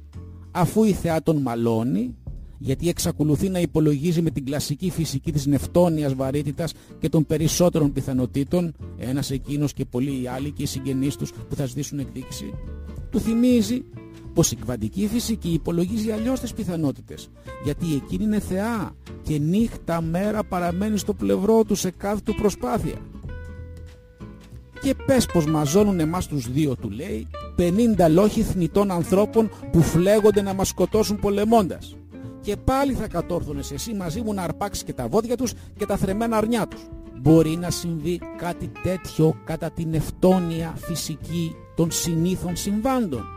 αφού 0.50 0.84
η 0.84 0.92
θεά 0.92 1.22
τον 1.22 1.36
μαλώνει, 1.36 2.14
γιατί 2.58 2.88
εξακολουθεί 2.88 3.48
να 3.48 3.60
υπολογίζει 3.60 4.22
με 4.22 4.30
την 4.30 4.44
κλασική 4.44 4.90
φυσική 4.90 5.32
της 5.32 5.46
νευτόνιας 5.46 6.14
βαρύτητας 6.14 6.72
και 6.98 7.08
των 7.08 7.26
περισσότερων 7.26 7.92
πιθανότητων, 7.92 8.74
ένας 8.98 9.30
εκείνος 9.30 9.72
και 9.72 9.84
πολλοί 9.84 10.22
οι 10.22 10.26
άλλοι 10.26 10.50
και 10.50 10.62
οι 10.62 10.66
συγγενείς 10.66 11.16
τους 11.16 11.32
που 11.32 11.54
θα 11.54 11.66
ζητήσουν 11.66 11.98
εκδίκηση, 11.98 12.54
του 13.10 13.20
θυμίζει 13.20 13.84
πως 14.36 14.50
η 14.50 14.56
κβαντική 14.56 15.08
φυσική 15.12 15.48
υπολογίζει 15.48 16.10
αλλιώς 16.10 16.40
τις 16.40 16.52
πιθανότητες, 16.52 17.28
γιατί 17.64 17.94
εκείνη 17.94 18.24
είναι 18.24 18.40
θεά 18.40 18.94
και 19.22 19.38
νύχτα 19.38 20.00
μέρα 20.00 20.44
παραμένει 20.44 20.98
στο 20.98 21.14
πλευρό 21.14 21.64
του 21.64 21.74
σε 21.74 21.90
κάθε 21.90 22.20
του 22.24 22.34
προσπάθεια. 22.34 22.96
Και 24.80 24.94
πες 25.06 25.26
πως 25.26 25.46
μαζώνουν 25.46 26.00
εμάς 26.00 26.26
τους 26.26 26.50
δύο 26.52 26.76
του 26.76 26.90
λέει 26.90 27.26
50 27.58 28.10
λόγοι 28.10 28.42
θνητών 28.42 28.90
ανθρώπων 28.90 29.50
που 29.72 29.82
φλέγονται 29.82 30.42
να 30.42 30.54
μας 30.54 30.68
σκοτώσουν 30.68 31.18
πολεμώντας. 31.18 31.96
Και 32.40 32.56
πάλι 32.56 32.92
θα 32.92 33.08
κατόρθωνες 33.08 33.72
εσύ 33.72 33.94
μαζί 33.94 34.20
μου 34.20 34.34
να 34.34 34.42
αρπάξεις 34.42 34.84
και 34.84 34.92
τα 34.92 35.08
βόδια 35.08 35.36
τους 35.36 35.52
και 35.76 35.86
τα 35.86 35.96
θρεμμένα 35.96 36.36
αρνιά 36.36 36.66
τους. 36.66 36.80
Μπορεί 37.20 37.56
να 37.56 37.70
συμβεί 37.70 38.20
κάτι 38.36 38.70
τέτοιο 38.82 39.34
κατά 39.44 39.70
την 39.70 39.94
ευτόνια 39.94 40.74
φυσική 40.76 41.54
των 41.76 41.90
συνήθων 41.90 42.56
συμβάντων. 42.56 43.35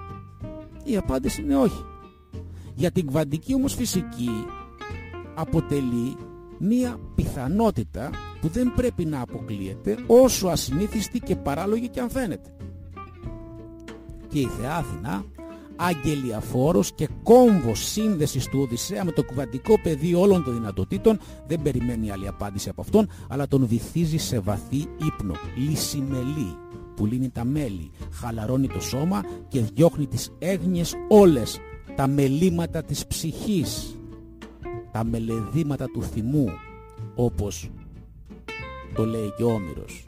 Η 0.90 0.98
απάντηση 0.98 1.42
είναι 1.42 1.56
όχι. 1.56 1.86
Για 2.76 2.92
την 2.92 3.08
κβαντική 3.08 3.54
όμως 3.54 3.74
φυσική 3.74 4.30
αποτελεί 5.36 6.16
μία 6.60 7.00
πιθανότητα 7.16 8.10
που 8.42 8.48
δεν 8.48 8.74
πρέπει 8.76 9.06
να 9.06 9.22
αποκλείεται 9.22 9.98
όσο 10.08 10.48
ασυνήθιστη 10.48 11.20
και 11.20 11.36
παράλογη 11.36 11.90
και 11.90 12.00
αν 12.00 12.10
φαίνεται. 12.10 12.56
Και 14.28 14.40
η 14.40 14.46
Θεά 14.46 14.76
Αθηνά, 14.76 15.26
αγγελιαφόρος 15.76 16.92
και 16.94 17.10
κόμβος 17.24 17.86
σύνδεσης 17.86 18.48
του 18.48 18.60
Οδυσσέα 18.62 19.06
με 19.06 19.12
το 19.12 19.24
κουβαντικό 19.24 19.80
πεδίο 19.82 20.20
όλων 20.20 20.44
των 20.44 20.54
δυνατοτήτων 20.54 21.20
δεν 21.48 21.62
περιμένει 21.62 22.12
άλλη 22.12 22.28
απάντηση 22.28 22.70
από 22.70 22.82
αυτόν 22.82 23.10
αλλά 23.30 23.48
τον 23.48 23.66
βυθίζει 23.66 24.18
σε 24.18 24.40
βαθύ 24.40 24.86
ύπνο, 25.06 25.34
λυσιμελή 25.56 26.58
που 27.00 27.06
λύνει 27.06 27.30
τα 27.30 27.46
μέλη, 27.46 27.92
χαλαρώνει 28.12 28.68
το 28.68 28.80
σώμα 28.80 29.24
και 29.48 29.62
διώχνει 29.74 30.08
τις 30.08 30.32
έγνοιες 30.40 30.94
όλες, 31.08 31.60
τα 31.96 32.08
μελήματα 32.08 32.84
της 32.84 33.08
ψυχής 33.08 33.94
τα 34.92 35.04
μελεδήματα 35.04 35.86
του 35.86 36.04
θυμού 36.04 36.50
όπως 37.16 37.70
το 38.96 39.06
λέει 39.06 39.34
και 39.38 39.44
ο 39.44 39.54
Όμηρος. 39.54 40.04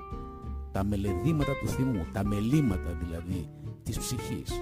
Τα 0.71 0.83
μελεδήματα 0.83 1.51
του 1.62 1.67
θυμού 1.67 2.05
τα 2.12 2.25
μελήματα 2.25 2.98
δηλαδή 3.03 3.50
της 3.83 3.98
ψυχής. 3.98 4.62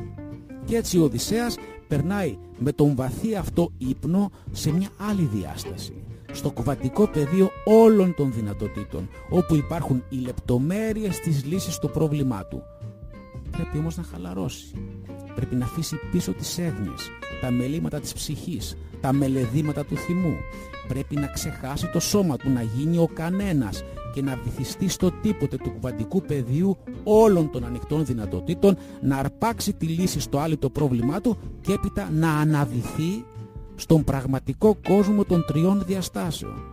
Και 0.65 0.75
έτσι 0.75 1.00
ο 1.00 1.03
Οδυσσέας 1.03 1.55
περνάει 1.88 2.38
με 2.59 2.71
τον 2.71 2.95
βαθύ 2.95 3.36
αυτό 3.36 3.71
ύπνο 3.77 4.31
σε 4.51 4.71
μια 4.71 4.89
άλλη 4.98 5.29
διάσταση 5.33 5.93
στο 6.31 6.51
κουβατικό 6.51 7.07
πεδίο 7.07 7.50
όλων 7.65 8.13
των 8.15 8.33
δυνατοτήτων 8.33 9.09
όπου 9.29 9.55
υπάρχουν 9.55 10.03
οι 10.09 10.15
λεπτομέρειες 10.15 11.19
της 11.19 11.45
λύσης 11.45 11.74
στο 11.74 11.88
πρόβλημά 11.88 12.45
του 12.45 12.63
πρέπει 13.51 13.77
όμως 13.77 13.98
να 13.98 14.03
χαλαρώσει 14.03 14.74
πρέπει 15.36 15.55
να 15.55 15.65
αφήσει 15.65 15.95
πίσω 16.12 16.33
τις 16.33 16.57
έγνοιες 16.57 17.09
τα 17.41 17.51
μελήματα 17.51 18.00
της 18.00 18.13
ψυχής 18.13 18.75
τα 19.01 19.13
μελεδήματα 19.13 19.86
του 19.86 19.98
θυμού. 19.98 20.36
Πρέπει 20.88 21.15
να 21.15 21.27
ξεχάσει 21.27 21.89
το 21.93 22.00
σώμα 22.00 22.38
του, 22.38 22.50
να 22.50 22.62
γίνει 22.62 22.98
ο 22.98 23.09
κανένας 23.13 23.83
και 24.13 24.21
να 24.21 24.39
βυθιστεί 24.43 24.89
στο 24.89 25.12
τίποτε 25.12 25.57
του 25.57 25.71
κουβαντικού 25.71 26.21
πεδίου 26.21 26.77
όλων 27.03 27.51
των 27.51 27.65
ανοιχτών 27.65 28.05
δυνατοτήτων, 28.05 28.77
να 29.01 29.17
αρπάξει 29.17 29.74
τη 29.74 29.86
λύση 29.86 30.19
στο 30.19 30.38
άλλο 30.38 30.57
το 30.57 30.69
πρόβλημά 30.69 31.21
του 31.21 31.38
και 31.62 31.74
έπειτα 31.74 32.09
να 32.12 32.31
αναδυθεί 32.31 33.25
στον 33.79 34.03
πραγματικό 34.03 34.77
κόσμο 34.88 35.24
των 35.24 35.45
τριών 35.48 35.83
διαστάσεων. 35.86 36.63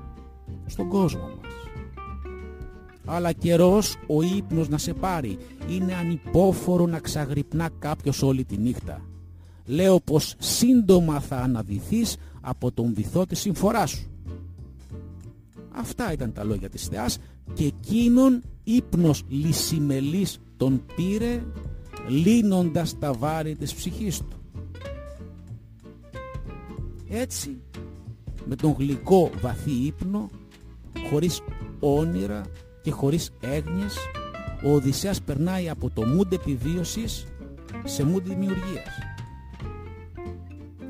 Στον 0.66 0.88
κόσμο 0.88 1.20
μας. 1.20 1.52
Αλλά 3.04 3.32
καιρός 3.32 3.96
ο 4.06 4.22
ύπνος 4.22 4.68
να 4.68 4.78
σε 4.78 4.92
πάρει. 4.92 5.38
Είναι 5.68 5.94
ανυπόφορο 5.94 6.86
να 6.86 6.98
ξαγρυπνά 6.98 7.68
κάποιος 7.78 8.22
όλη 8.22 8.44
τη 8.44 8.56
νύχτα 8.56 9.00
λέω 9.66 10.00
πως 10.00 10.34
σύντομα 10.38 11.20
θα 11.20 11.36
αναδυθείς 11.36 12.16
από 12.40 12.72
τον 12.72 12.94
βυθό 12.94 13.26
της 13.26 13.40
συμφοράς 13.40 13.90
σου. 13.90 14.10
Αυτά 15.70 16.12
ήταν 16.12 16.32
τα 16.32 16.44
λόγια 16.44 16.68
της 16.68 16.86
θεάς 16.86 17.18
και 17.52 17.64
εκείνον 17.64 18.42
ύπνος 18.64 19.22
λυσιμελής 19.28 20.38
τον 20.56 20.82
πήρε 20.96 21.42
λύνοντας 22.08 22.98
τα 22.98 23.12
βάρη 23.12 23.54
της 23.54 23.74
ψυχής 23.74 24.18
του. 24.18 24.36
Έτσι, 27.08 27.60
με 28.44 28.56
τον 28.56 28.74
γλυκό 28.78 29.30
βαθύ 29.40 29.70
ύπνο, 29.70 30.30
χωρίς 31.10 31.40
όνειρα 31.80 32.42
και 32.82 32.90
χωρίς 32.90 33.30
έγνοιες, 33.40 33.96
ο 34.64 34.74
Οδυσσέας 34.74 35.22
περνάει 35.22 35.68
από 35.68 35.90
το 35.90 36.06
μούντ 36.06 36.32
επιβίωσης 36.32 37.26
σε 37.84 38.04
μούντ 38.04 38.26
δημιουργίας. 38.26 38.98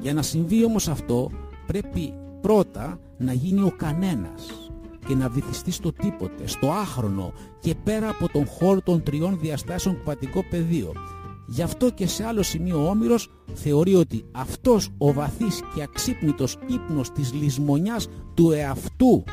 Για 0.00 0.14
να 0.14 0.22
συμβεί 0.22 0.64
όμως 0.64 0.88
αυτό 0.88 1.30
πρέπει 1.66 2.14
πρώτα 2.40 3.00
να 3.18 3.32
γίνει 3.32 3.62
ο 3.62 3.72
κανένας 3.76 4.70
και 5.06 5.14
να 5.14 5.28
βυθιστεί 5.28 5.70
στο 5.70 5.92
τίποτε, 5.92 6.46
στο 6.46 6.70
άχρονο 6.70 7.32
και 7.60 7.74
πέρα 7.84 8.08
από 8.08 8.28
τον 8.28 8.46
χώρο 8.46 8.80
των 8.80 9.02
τριών 9.02 9.38
διαστάσεων 9.40 9.96
κουπατικό 9.96 10.44
πεδίο. 10.50 10.92
Γι' 11.46 11.62
αυτό 11.62 11.90
και 11.90 12.06
σε 12.06 12.24
άλλο 12.24 12.42
σημείο 12.42 12.84
ο 12.84 12.88
Όμηρος 12.88 13.30
θεωρεί 13.54 13.94
ότι 13.94 14.24
αυτός 14.32 14.90
ο 14.98 15.12
βαθύς 15.12 15.60
και 15.74 15.82
αξύπνητος 15.82 16.58
ύπνος 16.66 17.12
της 17.12 17.32
λησμονιάς 17.32 18.08
του 18.34 18.50
εαυτού 18.50 19.24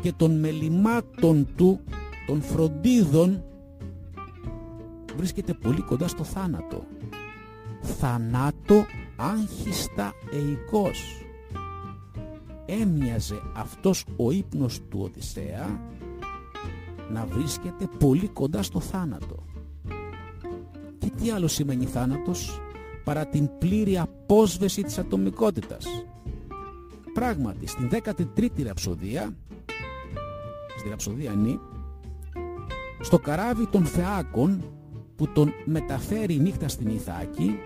και 0.00 0.12
των 0.12 0.38
μελημάτων 0.38 1.46
του, 1.56 1.80
των 2.26 2.42
φροντίδων 2.42 3.44
βρίσκεται 5.16 5.54
πολύ 5.54 5.80
κοντά 5.80 6.08
στο 6.08 6.24
θάνατο. 6.24 6.84
Θανάτο 7.80 8.84
άγχιστα 9.16 10.12
εικός. 10.30 11.26
Έμοιαζε 12.66 13.42
αυτός 13.56 14.04
ο 14.16 14.30
ύπνος 14.30 14.80
του 14.88 15.00
Οδυσσέα 15.02 15.80
να 17.12 17.26
βρίσκεται 17.26 17.88
πολύ 17.98 18.28
κοντά 18.28 18.62
στο 18.62 18.80
θάνατο. 18.80 19.51
Και 21.22 21.28
τι 21.28 21.34
άλλο 21.34 21.48
σημαίνει 21.48 21.84
θάνατος 21.84 22.60
παρά 23.04 23.26
την 23.26 23.50
πλήρη 23.58 23.98
απόσβεση 23.98 24.82
της 24.82 24.98
ατομικότητας. 24.98 25.86
Πράγματι, 27.12 27.66
στην 27.66 27.88
13η 27.88 28.62
ραψοδία, 28.62 29.36
στη 30.78 30.88
ραψοδία 30.88 31.32
Νη, 31.32 31.60
στο 33.00 33.18
καράβι 33.18 33.66
των 33.66 33.84
Φεάκων 33.84 34.64
που 35.16 35.28
τον 35.28 35.52
μεταφέρει 35.64 36.38
νύχτα 36.38 36.68
στην 36.68 36.88
Ιθάκη, 36.88 37.58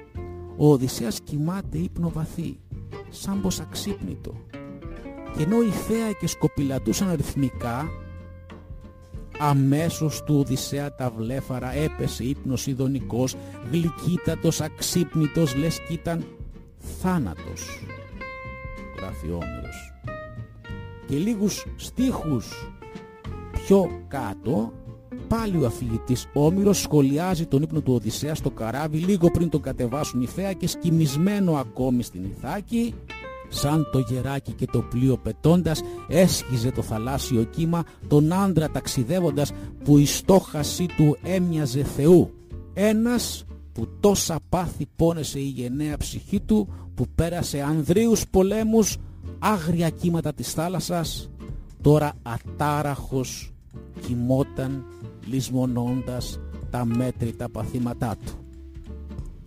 ο 0.56 0.72
Οδυσσέας 0.72 1.20
κοιμάται 1.20 1.78
ύπνο 1.78 2.10
βαθύ, 2.10 2.58
σαν 3.08 3.40
πως 3.40 3.60
αξύπνητο. 3.60 4.34
Και 5.36 5.42
ενώ 5.42 5.62
η 5.62 5.70
θέα 5.70 6.12
και 6.12 6.26
σκοπηλατούσαν 6.26 7.14
ρυθμικά, 7.16 7.88
αμέσως 9.38 10.22
του 10.22 10.38
Οδυσσέα 10.38 10.94
τα 10.94 11.10
βλέφαρα 11.10 11.74
έπεσε 11.74 12.24
ύπνος 12.24 12.66
ειδονικός, 12.66 13.36
γλυκύτατος, 13.70 14.60
αξύπνητος, 14.60 15.56
λες 15.56 15.80
κι 15.80 15.92
ήταν 15.92 16.24
θάνατος, 17.00 17.84
γράφει 18.98 19.28
ο 19.28 19.38
Και 21.06 21.16
λίγους 21.16 21.66
στίχους 21.76 22.72
πιο 23.52 23.90
κάτω 24.08 24.72
πάλι 25.28 25.62
ο 25.62 25.66
αφηγητής 25.66 26.28
Όμηρος 26.32 26.80
σχολιάζει 26.80 27.46
τον 27.46 27.62
ύπνο 27.62 27.80
του 27.80 27.92
Οδυσσέα 27.92 28.34
στο 28.34 28.50
καράβι 28.50 28.98
λίγο 28.98 29.30
πριν 29.30 29.48
τον 29.48 29.60
κατεβάσουν 29.60 30.22
η 30.22 30.26
θέα 30.26 30.52
και 30.52 30.68
σκημισμένο 30.68 31.52
ακόμη 31.52 32.02
στην 32.02 32.24
Ιθάκη 32.24 32.94
σαν 33.48 33.88
το 33.92 33.98
γεράκι 33.98 34.52
και 34.52 34.66
το 34.66 34.80
πλοίο 34.80 35.16
πετώντας 35.16 35.82
έσχιζε 36.08 36.70
το 36.70 36.82
θαλάσσιο 36.82 37.44
κύμα 37.44 37.84
τον 38.08 38.32
άντρα 38.32 38.70
ταξιδεύοντας 38.70 39.52
που 39.84 39.98
η 39.98 40.06
στόχασή 40.06 40.86
του 40.96 41.16
έμοιαζε 41.22 41.82
Θεού. 41.82 42.30
Ένας 42.74 43.44
που 43.72 43.88
τόσα 44.00 44.38
πάθη 44.48 44.86
πόνεσε 44.96 45.38
η 45.38 45.48
γενναία 45.48 45.96
ψυχή 45.96 46.40
του 46.40 46.68
που 46.94 47.06
πέρασε 47.14 47.62
ανδρίους 47.62 48.28
πολέμους 48.28 48.96
άγρια 49.38 49.90
κύματα 49.90 50.32
της 50.32 50.52
θάλασσας 50.52 51.30
τώρα 51.82 52.12
ατάραχος 52.22 53.52
κοιμόταν 54.00 54.84
λησμονώντας 55.26 56.40
τα 56.70 56.84
μέτρητα 56.84 57.48
παθήματά 57.48 58.16
του. 58.24 58.32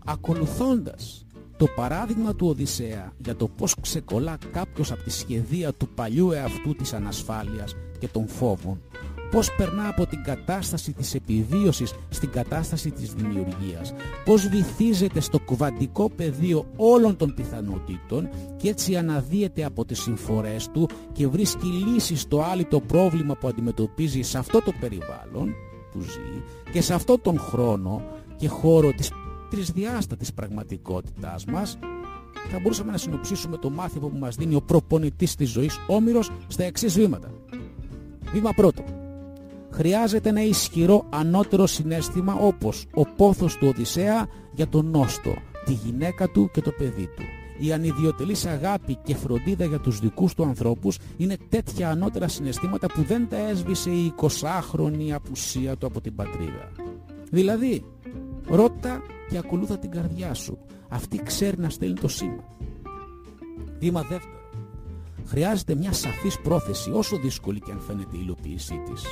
Ακολουθώντας 0.06 1.26
το 1.60 1.66
παράδειγμα 1.76 2.36
του 2.36 2.48
Οδυσσέα 2.48 3.14
για 3.18 3.36
το 3.36 3.48
πως 3.48 3.76
ξεκολλά 3.82 4.38
κάποιος 4.52 4.92
από 4.92 5.04
τη 5.04 5.10
σχεδία 5.10 5.74
του 5.74 5.90
παλιού 5.96 6.32
εαυτού 6.32 6.76
της 6.76 6.94
ανασφάλειας 6.94 7.76
και 8.00 8.08
των 8.08 8.28
φόβων, 8.28 8.82
πως 9.32 9.56
περνά 9.58 9.88
από 9.88 10.06
την 10.06 10.24
κατάσταση 10.24 10.94
της 10.94 11.14
επιβίωσης 11.14 11.94
στην 12.10 12.32
κατάσταση 12.32 12.92
της 12.92 13.14
δημιουργίας, 13.14 13.94
πως 14.26 14.48
βυθίζεται 14.48 15.20
στο 15.20 15.40
κουβαντικό 15.40 16.10
πεδίο 16.10 16.66
όλων 16.76 17.16
των 17.16 17.34
πιθανότητων 17.34 18.30
και 18.58 18.70
έτσι 18.70 18.96
αναδύεται 18.96 19.64
από 19.64 19.86
τις 19.86 20.02
συμφορές 20.02 20.70
του 20.72 20.90
και 21.12 21.28
βρίσκει 21.28 21.68
λύση 21.68 22.16
στο 22.16 22.42
άλυτο 22.42 22.80
πρόβλημα 22.80 23.36
που 23.36 23.48
αντιμετωπίζει 23.48 24.22
σε 24.22 24.38
αυτό 24.38 24.62
το 24.62 24.72
περιβάλλον 24.80 25.54
που 25.92 26.02
ζει 26.02 26.44
και 26.72 26.82
σε 26.82 26.94
αυτό 26.94 27.18
τον 27.20 27.40
χρόνο 27.40 28.02
και 28.36 28.48
χώρο 28.48 28.92
της 28.94 29.12
τρισδιάστατης 29.50 30.34
πραγματικότητάς 30.34 31.46
μας 31.46 31.78
θα 32.52 32.60
μπορούσαμε 32.60 32.92
να 32.92 32.98
συνοψίσουμε 32.98 33.58
το 33.58 33.70
μάθημα 33.70 34.08
που 34.08 34.18
μας 34.18 34.36
δίνει 34.36 34.56
ο 34.56 34.62
προπονητής 34.62 35.36
της 35.36 35.50
ζωής 35.50 35.80
Όμηρος 35.88 36.32
στα 36.48 36.64
εξής 36.64 36.94
βήματα. 36.94 37.32
Βήμα 38.32 38.52
πρώτο. 38.52 38.84
Χρειάζεται 39.72 40.30
ένα 40.30 40.44
ισχυρό 40.44 41.06
ανώτερο 41.10 41.68
συνέστημα 41.68 42.34
όπως 42.34 42.86
ο 42.94 43.06
πόθος 43.06 43.58
του 43.58 43.68
Οδυσσέα 43.68 44.28
για 44.54 44.68
τον 44.68 44.86
Νόστο, 44.86 45.34
τη 45.66 45.74
γυναίκα 45.74 46.30
του 46.30 46.50
και 46.54 46.62
το 46.62 46.72
παιδί 46.72 47.10
του. 47.16 47.24
Η 47.62 47.72
ανιδιοτελής 47.72 48.46
αγάπη 48.46 48.98
και 49.04 49.16
φροντίδα 49.16 49.66
για 49.66 49.80
τους 49.80 50.00
δικούς 50.00 50.34
του 50.34 50.44
ανθρώπους 50.44 50.98
είναι 51.18 51.38
τέτοια 51.50 51.90
ανώτερα 51.90 52.28
συναισθήματα 52.28 52.88
που 52.88 53.02
δεν 53.02 53.28
τα 53.30 53.38
έσβησε 53.38 53.90
η 53.90 54.14
20χρονη 54.18 55.10
απουσία 55.14 55.78
του 55.78 55.86
από 55.86 56.02
την 56.02 56.16
πατρίδα. 56.16 56.72
Δηλαδή, 57.32 57.84
ρώτα 58.50 59.02
και 59.30 59.38
ακολούθα 59.38 59.78
την 59.78 59.92
καρδιά 59.92 60.34
σου. 60.34 60.58
Αυτή 60.90 61.24
ξέρει 61.24 61.60
να 61.60 61.70
στέλνει 61.70 62.00
το 62.00 62.08
σήμα. 62.08 62.44
Βήμα 63.80 64.02
δεύτερο. 64.02 64.38
Χρειάζεται 65.26 65.76
μια 65.76 65.94
σαφής 65.94 66.40
πρόθεση, 66.40 66.92
όσο 66.92 67.18
δύσκολη 67.18 67.60
και 67.60 67.72
αν 67.72 67.80
φαίνεται 67.80 68.16
η 68.16 68.20
υλοποίησή 68.24 68.82
της. 68.92 69.04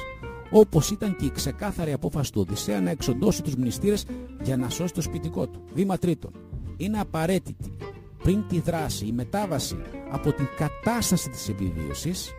Όπως 0.52 0.90
ήταν 0.92 1.16
και 1.16 1.26
η 1.26 1.32
ξεκάθαρη 1.32 1.94
απόφαση 1.94 2.32
του 2.32 2.42
Οδυσσέα 2.48 2.82
να 2.82 2.90
εξοντώσει 2.90 3.44
τους 3.44 3.56
μνηστήρες 3.56 4.06
για 4.44 4.58
να 4.58 4.70
σώσει 4.70 4.94
το 4.94 5.02
σπιτικό 5.02 5.48
του. 5.48 5.62
Βήμα 5.74 5.98
τρίτον. 5.98 6.32
Είναι 6.78 7.00
απαραίτητη 7.00 7.76
πριν 8.24 8.44
τη 8.48 8.60
δράση 8.60 9.06
η 9.06 9.12
μετάβαση 9.12 9.78
από 10.12 10.34
την 10.34 10.48
κατάσταση 10.58 11.30
της 11.30 11.50
επιβίωσης 11.50 12.32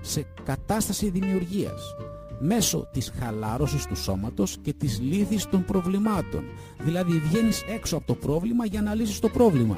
σε 0.00 0.26
κατάσταση 0.44 1.10
δημιουργίας 1.10 1.94
μέσω 2.38 2.88
της 2.92 3.12
χαλάρωσης 3.18 3.86
του 3.86 3.96
σώματος 3.96 4.56
και 4.62 4.72
της 4.72 5.00
λύθης 5.00 5.48
των 5.48 5.64
προβλημάτων. 5.64 6.44
Δηλαδή 6.78 7.18
βγαίνεις 7.18 7.64
έξω 7.74 7.96
από 7.96 8.06
το 8.06 8.14
πρόβλημα 8.14 8.66
για 8.66 8.82
να 8.82 8.94
λύσεις 8.94 9.18
το 9.18 9.28
πρόβλημα. 9.28 9.76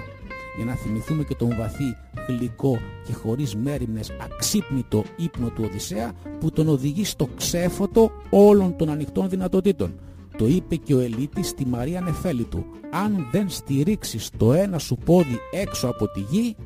Για 0.57 0.67
να 0.67 0.75
θυμηθούμε 0.75 1.25
και 1.25 1.35
τον 1.35 1.57
βαθύ, 1.57 1.97
γλυκό 2.29 2.79
και 3.07 3.13
χωρίς 3.13 3.57
μέρημνες 3.57 4.11
αξύπνητο 4.23 5.05
ύπνο 5.17 5.49
του 5.49 5.63
Οδυσσέα 5.67 6.13
που 6.41 6.51
τον 6.51 6.69
οδηγεί 6.69 7.05
στο 7.05 7.29
ξέφωτο 7.37 8.11
όλων 8.31 8.77
των 8.77 8.91
ανοιχτών 8.91 9.29
δυνατοτήτων. 9.29 9.95
Το 10.39 10.47
είπε 10.47 10.77
και 10.77 10.95
ο 10.95 10.99
Ελίτης 10.99 11.49
στη 11.49 11.67
Μαρία 11.67 12.01
Νεφέλη 12.01 12.45
του. 12.45 12.65
Αν 12.93 13.29
δεν 13.33 13.49
στηρίξεις 13.49 14.31
το 14.37 14.53
ένα 14.53 14.79
σου 14.79 14.97
πόδι 15.05 15.39
έξω 15.53 15.89
από 15.89 16.09
τη 16.09 16.21
γη, 16.21 16.57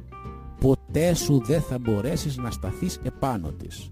ποτέ 0.61 1.14
σου 1.14 1.40
δεν 1.45 1.61
θα 1.61 1.79
μπορέσεις 1.79 2.37
να 2.37 2.51
σταθείς 2.51 2.99
επάνω 3.03 3.53
της. 3.53 3.90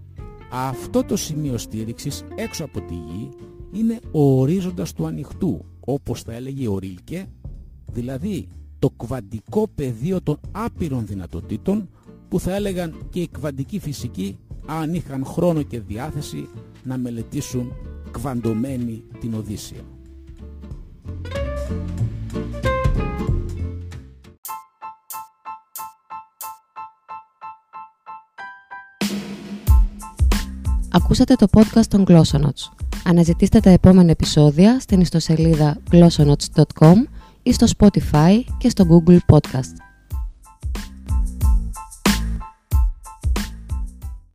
Αυτό 0.53 1.03
το 1.03 1.15
σημείο 1.15 1.57
στήριξης 1.57 2.23
έξω 2.35 2.63
από 2.63 2.81
τη 2.81 2.93
γη 2.93 3.29
είναι 3.71 3.99
ο 4.11 4.39
ορίζοντας 4.39 4.93
του 4.93 5.05
ανοιχτού, 5.05 5.65
όπως 5.79 6.21
θα 6.21 6.33
έλεγε 6.33 6.67
ο 6.67 6.77
Ρίλκε, 6.77 7.25
δηλαδή 7.91 8.47
το 8.79 8.89
κβαντικό 8.97 9.67
πεδίο 9.75 10.21
των 10.21 10.39
άπειρων 10.51 11.05
δυνατοτήτων 11.05 11.89
που 12.27 12.39
θα 12.39 12.55
έλεγαν 12.55 13.07
και 13.09 13.19
οι 13.19 13.27
κβαντικοί 13.27 13.79
φυσικοί 13.79 14.37
αν 14.65 14.93
είχαν 14.93 15.25
χρόνο 15.25 15.61
και 15.61 15.79
διάθεση 15.79 16.47
να 16.83 16.97
μελετήσουν 16.97 17.73
κβαντωμένη 18.11 19.03
την 19.19 19.33
Οδύσσια. 19.33 19.81
Ακούσατε 31.11 31.35
το 31.35 31.47
podcast 31.53 31.85
των 31.85 32.03
Glossonots. 32.07 32.85
Αναζητήστε 33.05 33.59
τα 33.59 33.69
επόμενα 33.69 34.11
επεισόδια 34.11 34.79
στην 34.79 35.01
ιστοσελίδα 35.01 35.77
glossonots.com 35.91 36.95
ή 37.43 37.53
στο 37.53 37.67
Spotify 37.77 38.41
και 38.57 38.69
στο 38.69 38.85
Google 38.89 39.17
Podcast. 39.27 39.90